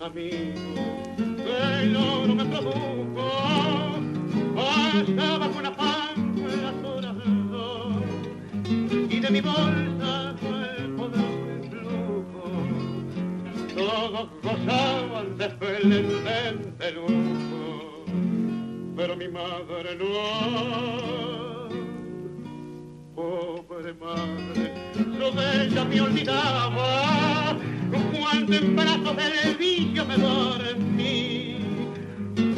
[0.02, 0.58] amigos
[1.16, 3.30] que el logro me produjo.
[4.54, 8.02] Pasaba con afán las horas del dolor
[9.08, 12.44] y de mi bolsa fue el poderoso flujo.
[13.76, 18.04] Todos gozaban de esplendente lujo,
[18.96, 20.12] pero mi madre no.
[23.14, 24.74] Pobre madre,
[25.18, 27.32] lo de ella me olvidaba
[28.22, 31.56] cuando en brazos del vicio me dormí.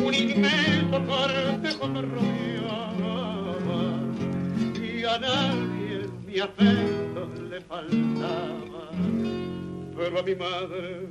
[0.07, 3.15] Un inmenso cortejo me rodeaba
[4.79, 8.91] y a nadie mi afecto le faltaba.
[9.97, 11.07] Pero a mi madre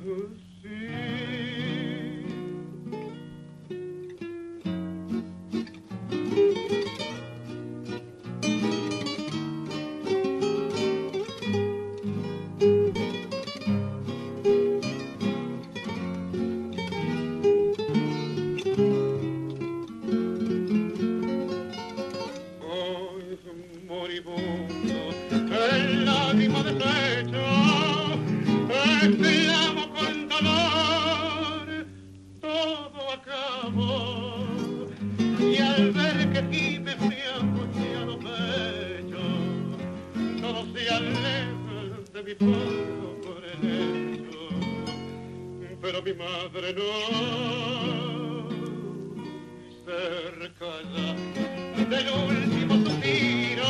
[51.90, 53.64] del último suspiro.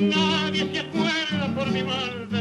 [0.00, 2.31] Nadie se acuerda por mi mal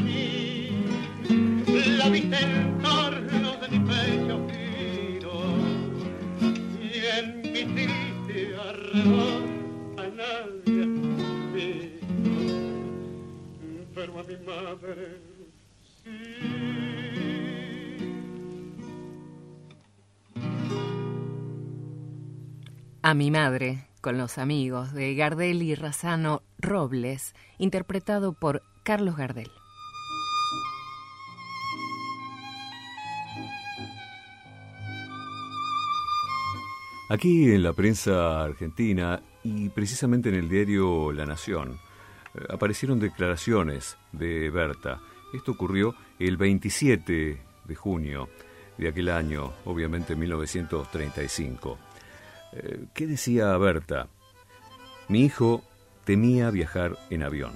[23.11, 29.51] A mi madre, con los amigos de Gardel y Razano Robles, interpretado por Carlos Gardel.
[37.09, 41.81] Aquí en la prensa argentina y precisamente en el diario La Nación
[42.33, 45.01] eh, aparecieron declaraciones de Berta.
[45.33, 48.29] Esto ocurrió el 27 de junio
[48.77, 51.90] de aquel año, obviamente 1935.
[52.53, 54.07] Eh, ¿Qué decía Berta?
[55.07, 55.63] Mi hijo
[56.03, 57.53] temía viajar en avión.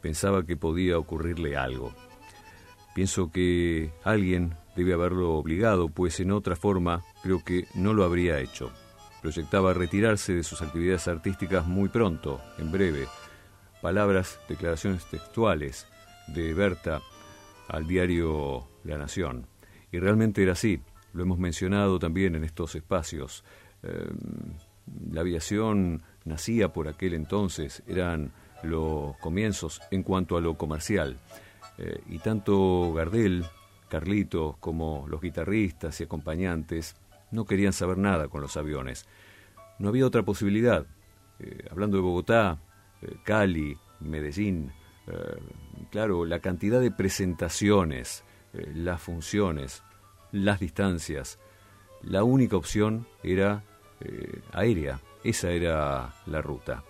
[0.00, 1.92] Pensaba que podía ocurrirle algo.
[2.94, 8.40] Pienso que alguien debe haberlo obligado, pues en otra forma creo que no lo habría
[8.40, 8.70] hecho.
[9.22, 13.06] Proyectaba retirarse de sus actividades artísticas muy pronto, en breve.
[13.80, 15.86] Palabras, declaraciones textuales
[16.28, 17.00] de Berta
[17.68, 19.46] al diario La Nación.
[19.90, 20.82] Y realmente era así.
[21.12, 23.44] Lo hemos mencionado también en estos espacios.
[23.82, 24.54] Em,
[25.10, 31.18] la aviación nacía por aquel entonces, eran los comienzos en cuanto a lo comercial.
[31.78, 33.44] Eh, y tanto Gardel,
[33.88, 36.96] Carlitos, como los guitarristas y acompañantes
[37.30, 39.06] no querían saber nada con los aviones.
[39.78, 40.86] No había otra posibilidad.
[41.38, 42.58] Eh, hablando de Bogotá,
[43.00, 44.72] eh, Cali, Medellín,
[45.90, 49.82] claro, la cantidad de presentaciones, las funciones,
[50.30, 51.40] las distancias,
[52.02, 53.64] la única opción era
[54.04, 55.00] eh, aérea.
[55.24, 56.82] Esa era la ruta.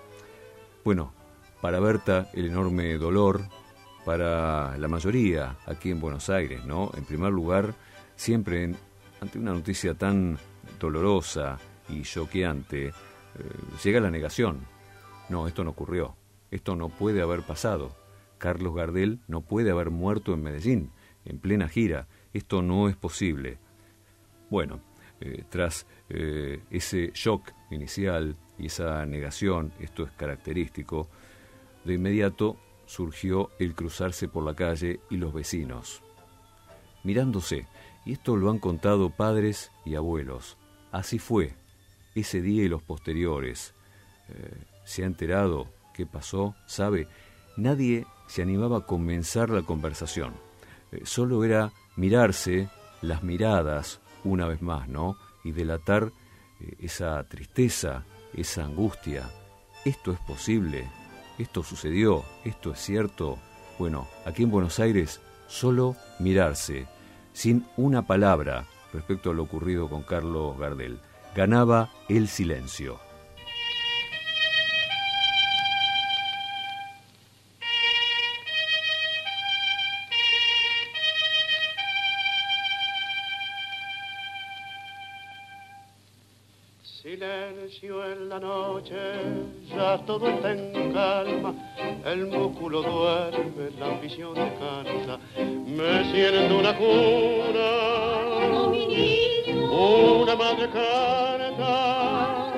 [0.84, 1.12] Bueno,
[1.60, 3.42] para Berta el enorme dolor,
[4.04, 6.90] para la mayoría aquí en Buenos Aires, ¿no?
[6.96, 7.74] En primer lugar,
[8.16, 8.74] siempre
[9.20, 10.38] ante una noticia tan
[10.80, 11.58] dolorosa
[11.88, 12.92] y choqueante, eh,
[13.84, 14.60] llega la negación.
[15.28, 16.16] No, esto no ocurrió.
[16.50, 17.94] Esto no puede haber pasado.
[18.38, 20.90] Carlos Gardel no puede haber muerto en Medellín,
[21.24, 22.08] en plena gira.
[22.32, 23.58] Esto no es posible.
[24.50, 24.80] Bueno,
[25.24, 31.08] eh, tras eh, ese shock inicial y esa negación, esto es característico,
[31.84, 32.56] de inmediato
[32.86, 36.02] surgió el cruzarse por la calle y los vecinos.
[37.04, 37.68] Mirándose,
[38.04, 40.58] y esto lo han contado padres y abuelos,
[40.90, 41.54] así fue,
[42.16, 43.74] ese día y los posteriores.
[44.28, 46.56] Eh, ¿Se ha enterado qué pasó?
[46.66, 47.06] ¿Sabe?
[47.56, 50.34] Nadie se animaba a comenzar la conversación.
[51.04, 52.68] Solo era mirarse,
[53.02, 55.16] las miradas, una vez más, ¿no?
[55.44, 56.12] y delatar
[56.60, 59.30] eh, esa tristeza, esa angustia.
[59.84, 60.88] Esto es posible,
[61.38, 63.38] esto sucedió, esto es cierto.
[63.78, 66.86] Bueno, aquí en Buenos Aires, solo mirarse,
[67.32, 71.00] sin una palabra respecto a lo ocurrido con Carlos Gardel.
[71.34, 73.11] Ganaba el silencio.
[89.74, 91.54] Ya todo está en calma,
[92.04, 97.70] el músculo duerme, la ambición descansa, me siento una cuna,
[99.70, 102.52] una madre canta,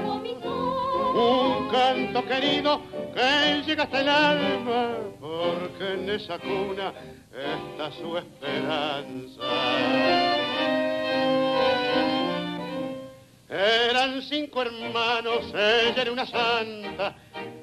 [1.14, 2.80] un canto querido
[3.14, 6.92] que llega hasta el alma, porque en esa cuna
[7.32, 9.42] está su esperanza.
[13.54, 17.14] Eran cinco hermanos, ella era una santa,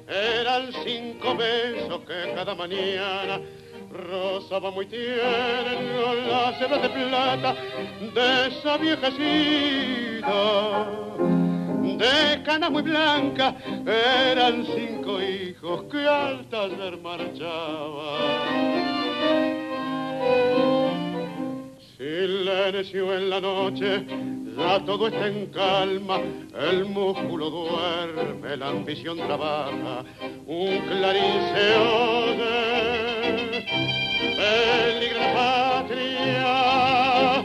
[0.08, 3.38] eran cinco besos que cada mañana
[3.90, 7.54] rozaba muy tierno las hebras de plata
[8.14, 10.32] de esa viejecita.
[11.98, 13.54] De cana muy blanca
[13.86, 18.32] eran cinco hijos que al taller marchaban.
[21.98, 24.06] Silencio en la noche,
[24.56, 26.20] ya todo está en calma,
[26.58, 30.04] el músculo duerme, la ambición trabaja,
[30.46, 33.66] un clarín se oye,
[34.36, 35.32] peligra la
[35.82, 37.42] patria,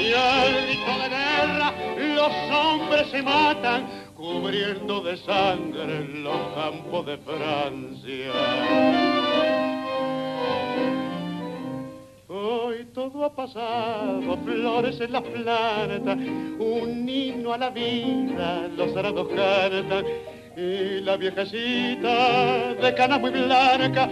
[0.00, 1.68] y al grito de guerra
[2.14, 3.80] los hombres se matan,
[4.16, 8.32] cubriendo de sangre los campos de Francia.
[13.26, 20.04] Ha pasado, flores en la planta, un himno a la vida, los arados cantan,
[20.56, 24.08] y la viejecita de cana muy blanca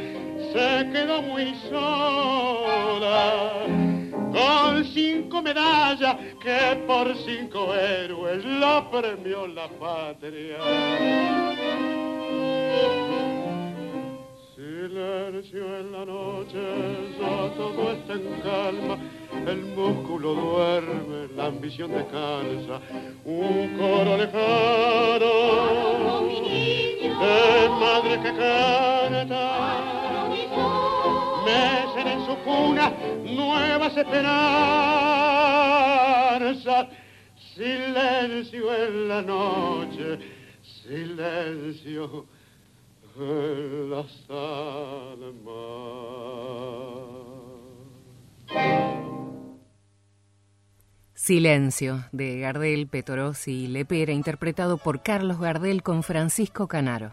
[0.52, 3.52] se quedó muy sola,
[4.32, 10.58] con cinco medallas que por cinco héroes la premió la patria.
[14.95, 16.62] Silencio en la noche,
[17.18, 18.97] ya todo está en calma,
[19.45, 22.80] el músculo duerme, la ambición descansa,
[23.24, 25.32] un coro lejano
[27.03, 29.45] de madre que canta,
[31.45, 32.92] mecen en su cuna
[33.24, 34.47] nuevas esperanzas,
[37.57, 40.20] silencio en la noche,
[40.62, 42.26] silencio
[43.16, 45.44] en las almas.
[51.14, 57.12] Silencio, de Gardel, Petorossi y Lepera, interpretado por Carlos Gardel con Francisco Canaro.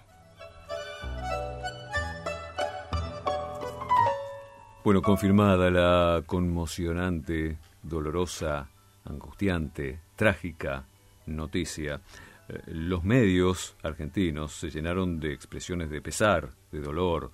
[4.83, 8.67] Bueno, confirmada la conmocionante, dolorosa,
[9.05, 10.85] angustiante, trágica
[11.25, 12.01] noticia.
[12.67, 17.31] Los medios argentinos se llenaron de expresiones de pesar, de dolor.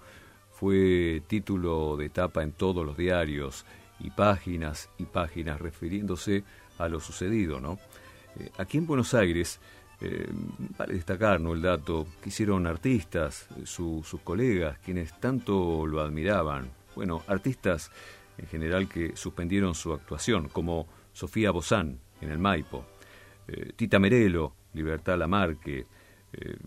[0.52, 3.66] Fue título de etapa en todos los diarios
[4.00, 6.44] y páginas y páginas refiriéndose
[6.78, 7.80] a lo sucedido, ¿no?
[8.40, 9.60] Eh, aquí en Buenos Aires,
[10.02, 10.28] eh,
[10.78, 11.54] vale destacar ¿no?
[11.54, 16.70] el dato que hicieron artistas, eh, su- sus colegas, quienes tanto lo admiraban.
[16.96, 17.92] Bueno, artistas
[18.38, 22.86] en general que suspendieron su actuación, como Sofía Bozán en el Maipo,
[23.76, 25.86] Tita Merelo, Libertad Lamarque.
[26.34, 26.58] Eh,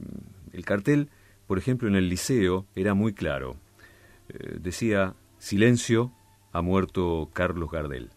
[0.52, 1.08] el cartel,
[1.46, 3.56] por ejemplo, en el liceo era muy claro.
[4.28, 6.12] Eh, decía, silencio,
[6.52, 8.10] ha muerto Carlos Gardel.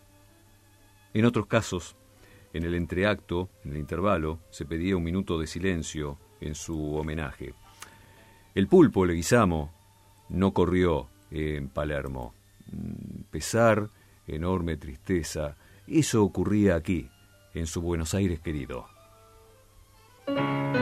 [1.13, 1.95] En otros casos,
[2.53, 7.53] en el entreacto, en el intervalo, se pedía un minuto de silencio en su homenaje.
[8.55, 9.73] El pulpo Leguizamo
[10.29, 12.33] no corrió en Palermo.
[12.71, 13.89] Mm, Pesar,
[14.27, 15.57] enorme tristeza,
[15.87, 17.09] eso ocurría aquí,
[17.53, 18.92] en su Buenos Aires querido.
[20.27, 20.72] Música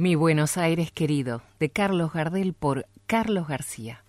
[0.00, 4.02] Mi Buenos Aires querido, de Carlos Gardel por Carlos García.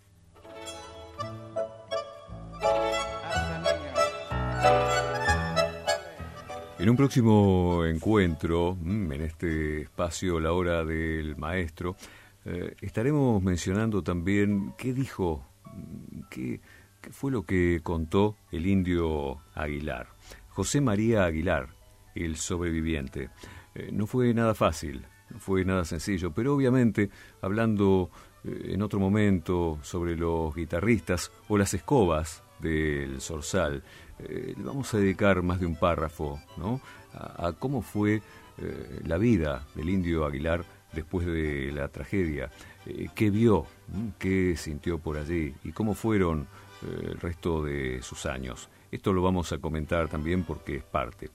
[6.79, 11.97] En un próximo encuentro, mm, en este espacio La Hora del Maestro,
[12.45, 16.61] eh, estaremos mencionando también qué dijo, mm, qué,
[17.09, 20.07] fue lo que contó el indio Aguilar.
[20.51, 21.67] José María Aguilar,
[22.15, 23.29] el sobreviviente.
[23.75, 27.09] Eh, no fue nada fácil, no fue nada sencillo, pero obviamente
[27.41, 28.09] hablando
[28.43, 33.83] eh, en otro momento sobre los guitarristas o las escobas del Zorzal,
[34.19, 36.39] eh, le vamos a dedicar más de un párrafo
[37.13, 38.21] a, cómo fue
[38.57, 40.63] eh, la vida del indio Aguilar
[40.93, 42.51] después de la tragedia,
[43.15, 43.65] qué vio,
[44.19, 46.47] qué sintió por allí y cómo fueron
[46.81, 48.67] el resto de sus años.
[48.91, 51.29] Esto lo vamos a comentar también porque es parte.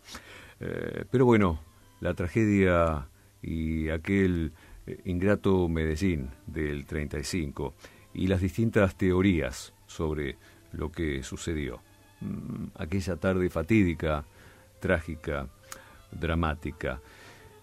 [1.10, 1.58] pero bueno,
[2.00, 3.08] la tragedia
[3.46, 4.52] y aquel
[4.86, 7.74] eh, ingrato Medellín del 35
[8.12, 10.36] y las distintas teorías sobre
[10.72, 11.80] lo que sucedió.
[12.20, 14.24] Mm, aquella tarde fatídica,
[14.80, 15.48] trágica,
[16.10, 17.00] dramática.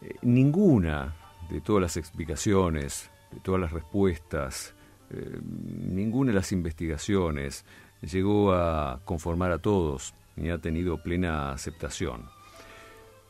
[0.02, 1.16] Eh, ninguna
[1.50, 4.74] de todas las explicaciones, de todas las respuestas,
[5.10, 7.66] eh, ninguna de las investigaciones
[8.02, 12.26] llegó a conformar a todos ni ha tenido plena aceptación.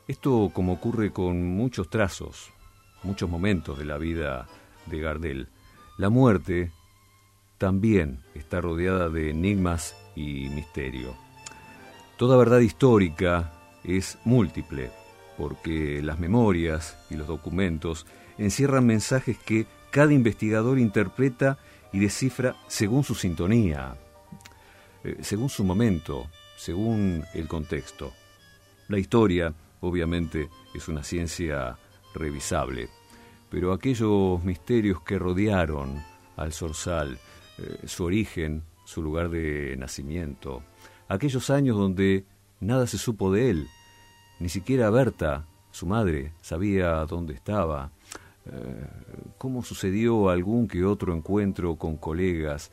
[0.06, 2.52] Esto como ocurre con muchos trazos,
[3.04, 4.48] muchos momentos de la vida
[4.88, 5.48] de Gardel.
[5.98, 6.74] La muerte
[7.58, 11.16] también está rodeada de enigmas y misterio.
[12.18, 13.54] Toda verdad histórica
[13.86, 14.92] es múltiple,
[15.38, 18.06] porque las memorias y los documentos
[18.38, 21.58] encierran mensajes que cada investigador interpreta
[21.94, 23.96] y descifra según su sintonía,
[25.06, 26.28] eh, según su momento,
[26.58, 28.12] según el contexto.
[28.90, 29.54] La historia
[29.84, 31.78] obviamente es una ciencia
[32.16, 32.90] revisable,
[33.50, 36.02] pero aquellos misterios que rodearon
[36.38, 37.20] al zorzal,
[37.58, 40.64] eh, su origen, su lugar de nacimiento,
[41.10, 42.26] aquellos años donde
[42.62, 43.68] nada se supo de él,
[44.40, 47.92] ni siquiera Berta, su madre, sabía dónde estaba,
[48.46, 48.88] eh,
[49.38, 52.72] cómo sucedió algún que otro encuentro con colegas,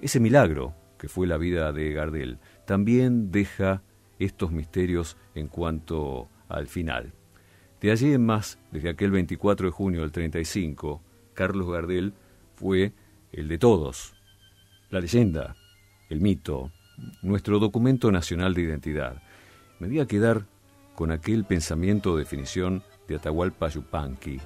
[0.00, 3.82] ese milagro que fue la vida de Gardel, también deja
[4.18, 7.12] estos misterios en cuanto al final.
[7.80, 11.02] De allí en más, desde aquel 24 de junio del 35,
[11.34, 12.14] Carlos Gardel
[12.54, 12.92] fue
[13.32, 14.14] el de todos,
[14.90, 15.56] la leyenda,
[16.08, 16.70] el mito,
[17.22, 19.22] nuestro documento nacional de identidad.
[19.80, 20.46] Me di a quedar
[20.94, 24.40] con aquel pensamiento o definición de Atahualpa Yupanqui.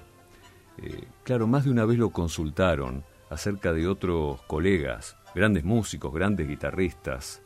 [0.78, 6.48] Eh, claro, más de una vez lo consultaron acerca de otros colegas, grandes músicos, grandes
[6.48, 7.42] guitarristas,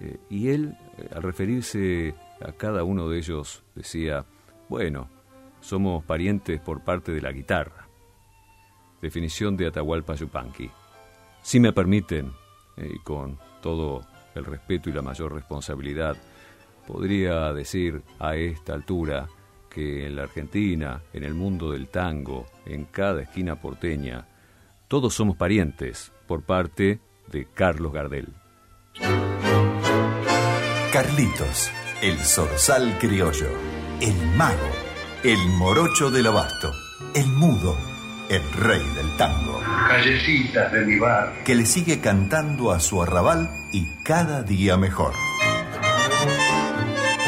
[0.00, 2.14] eh, y él, eh, al referirse
[2.44, 4.26] a cada uno de ellos decía,
[4.68, 5.08] bueno,
[5.60, 7.88] somos parientes por parte de la guitarra.
[9.00, 10.70] Definición de Atahualpa Yupanqui.
[11.42, 12.32] Si me permiten,
[12.76, 16.16] eh, y con todo el respeto y la mayor responsabilidad,
[16.86, 19.28] podría decir a esta altura
[19.70, 24.26] que en la Argentina, en el mundo del tango, en cada esquina porteña,
[24.88, 28.28] todos somos parientes por parte de Carlos Gardel.
[30.92, 31.70] Carlitos
[32.02, 33.46] el zorzal criollo,
[34.00, 34.70] el mago,
[35.22, 36.74] el morocho del abasto,
[37.14, 37.78] el mudo,
[38.28, 39.60] el rey del tango.
[39.88, 41.32] Callecitas de mi bar.
[41.44, 45.12] Que le sigue cantando a su arrabal y cada día mejor.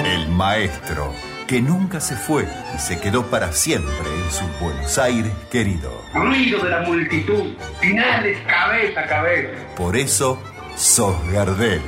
[0.04, 1.12] El maestro,
[1.46, 6.02] que nunca se fue y se quedó para siempre en su Buenos Aires querido.
[6.12, 9.50] Ruido de la multitud, finales cabeza a cabeza.
[9.76, 10.42] Por eso,
[10.74, 11.80] sos Gardel.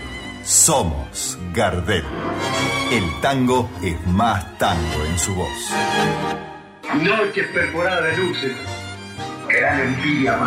[0.45, 2.05] Somos Gardel.
[2.91, 5.72] El tango es más tango en su voz.
[6.95, 8.57] Noches perforadas de luces
[9.61, 10.39] dan envidia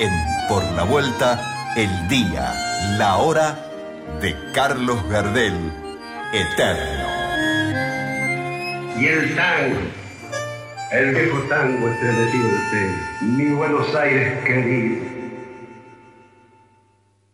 [0.00, 0.10] En
[0.48, 2.54] Por la Vuelta, el día,
[2.96, 3.58] la hora
[4.22, 5.54] de Carlos Gardel,
[6.32, 7.08] eterno.
[8.98, 9.80] Y el tango,
[10.92, 15.09] el viejo tango estremecido de usted, mi Buenos Aires querido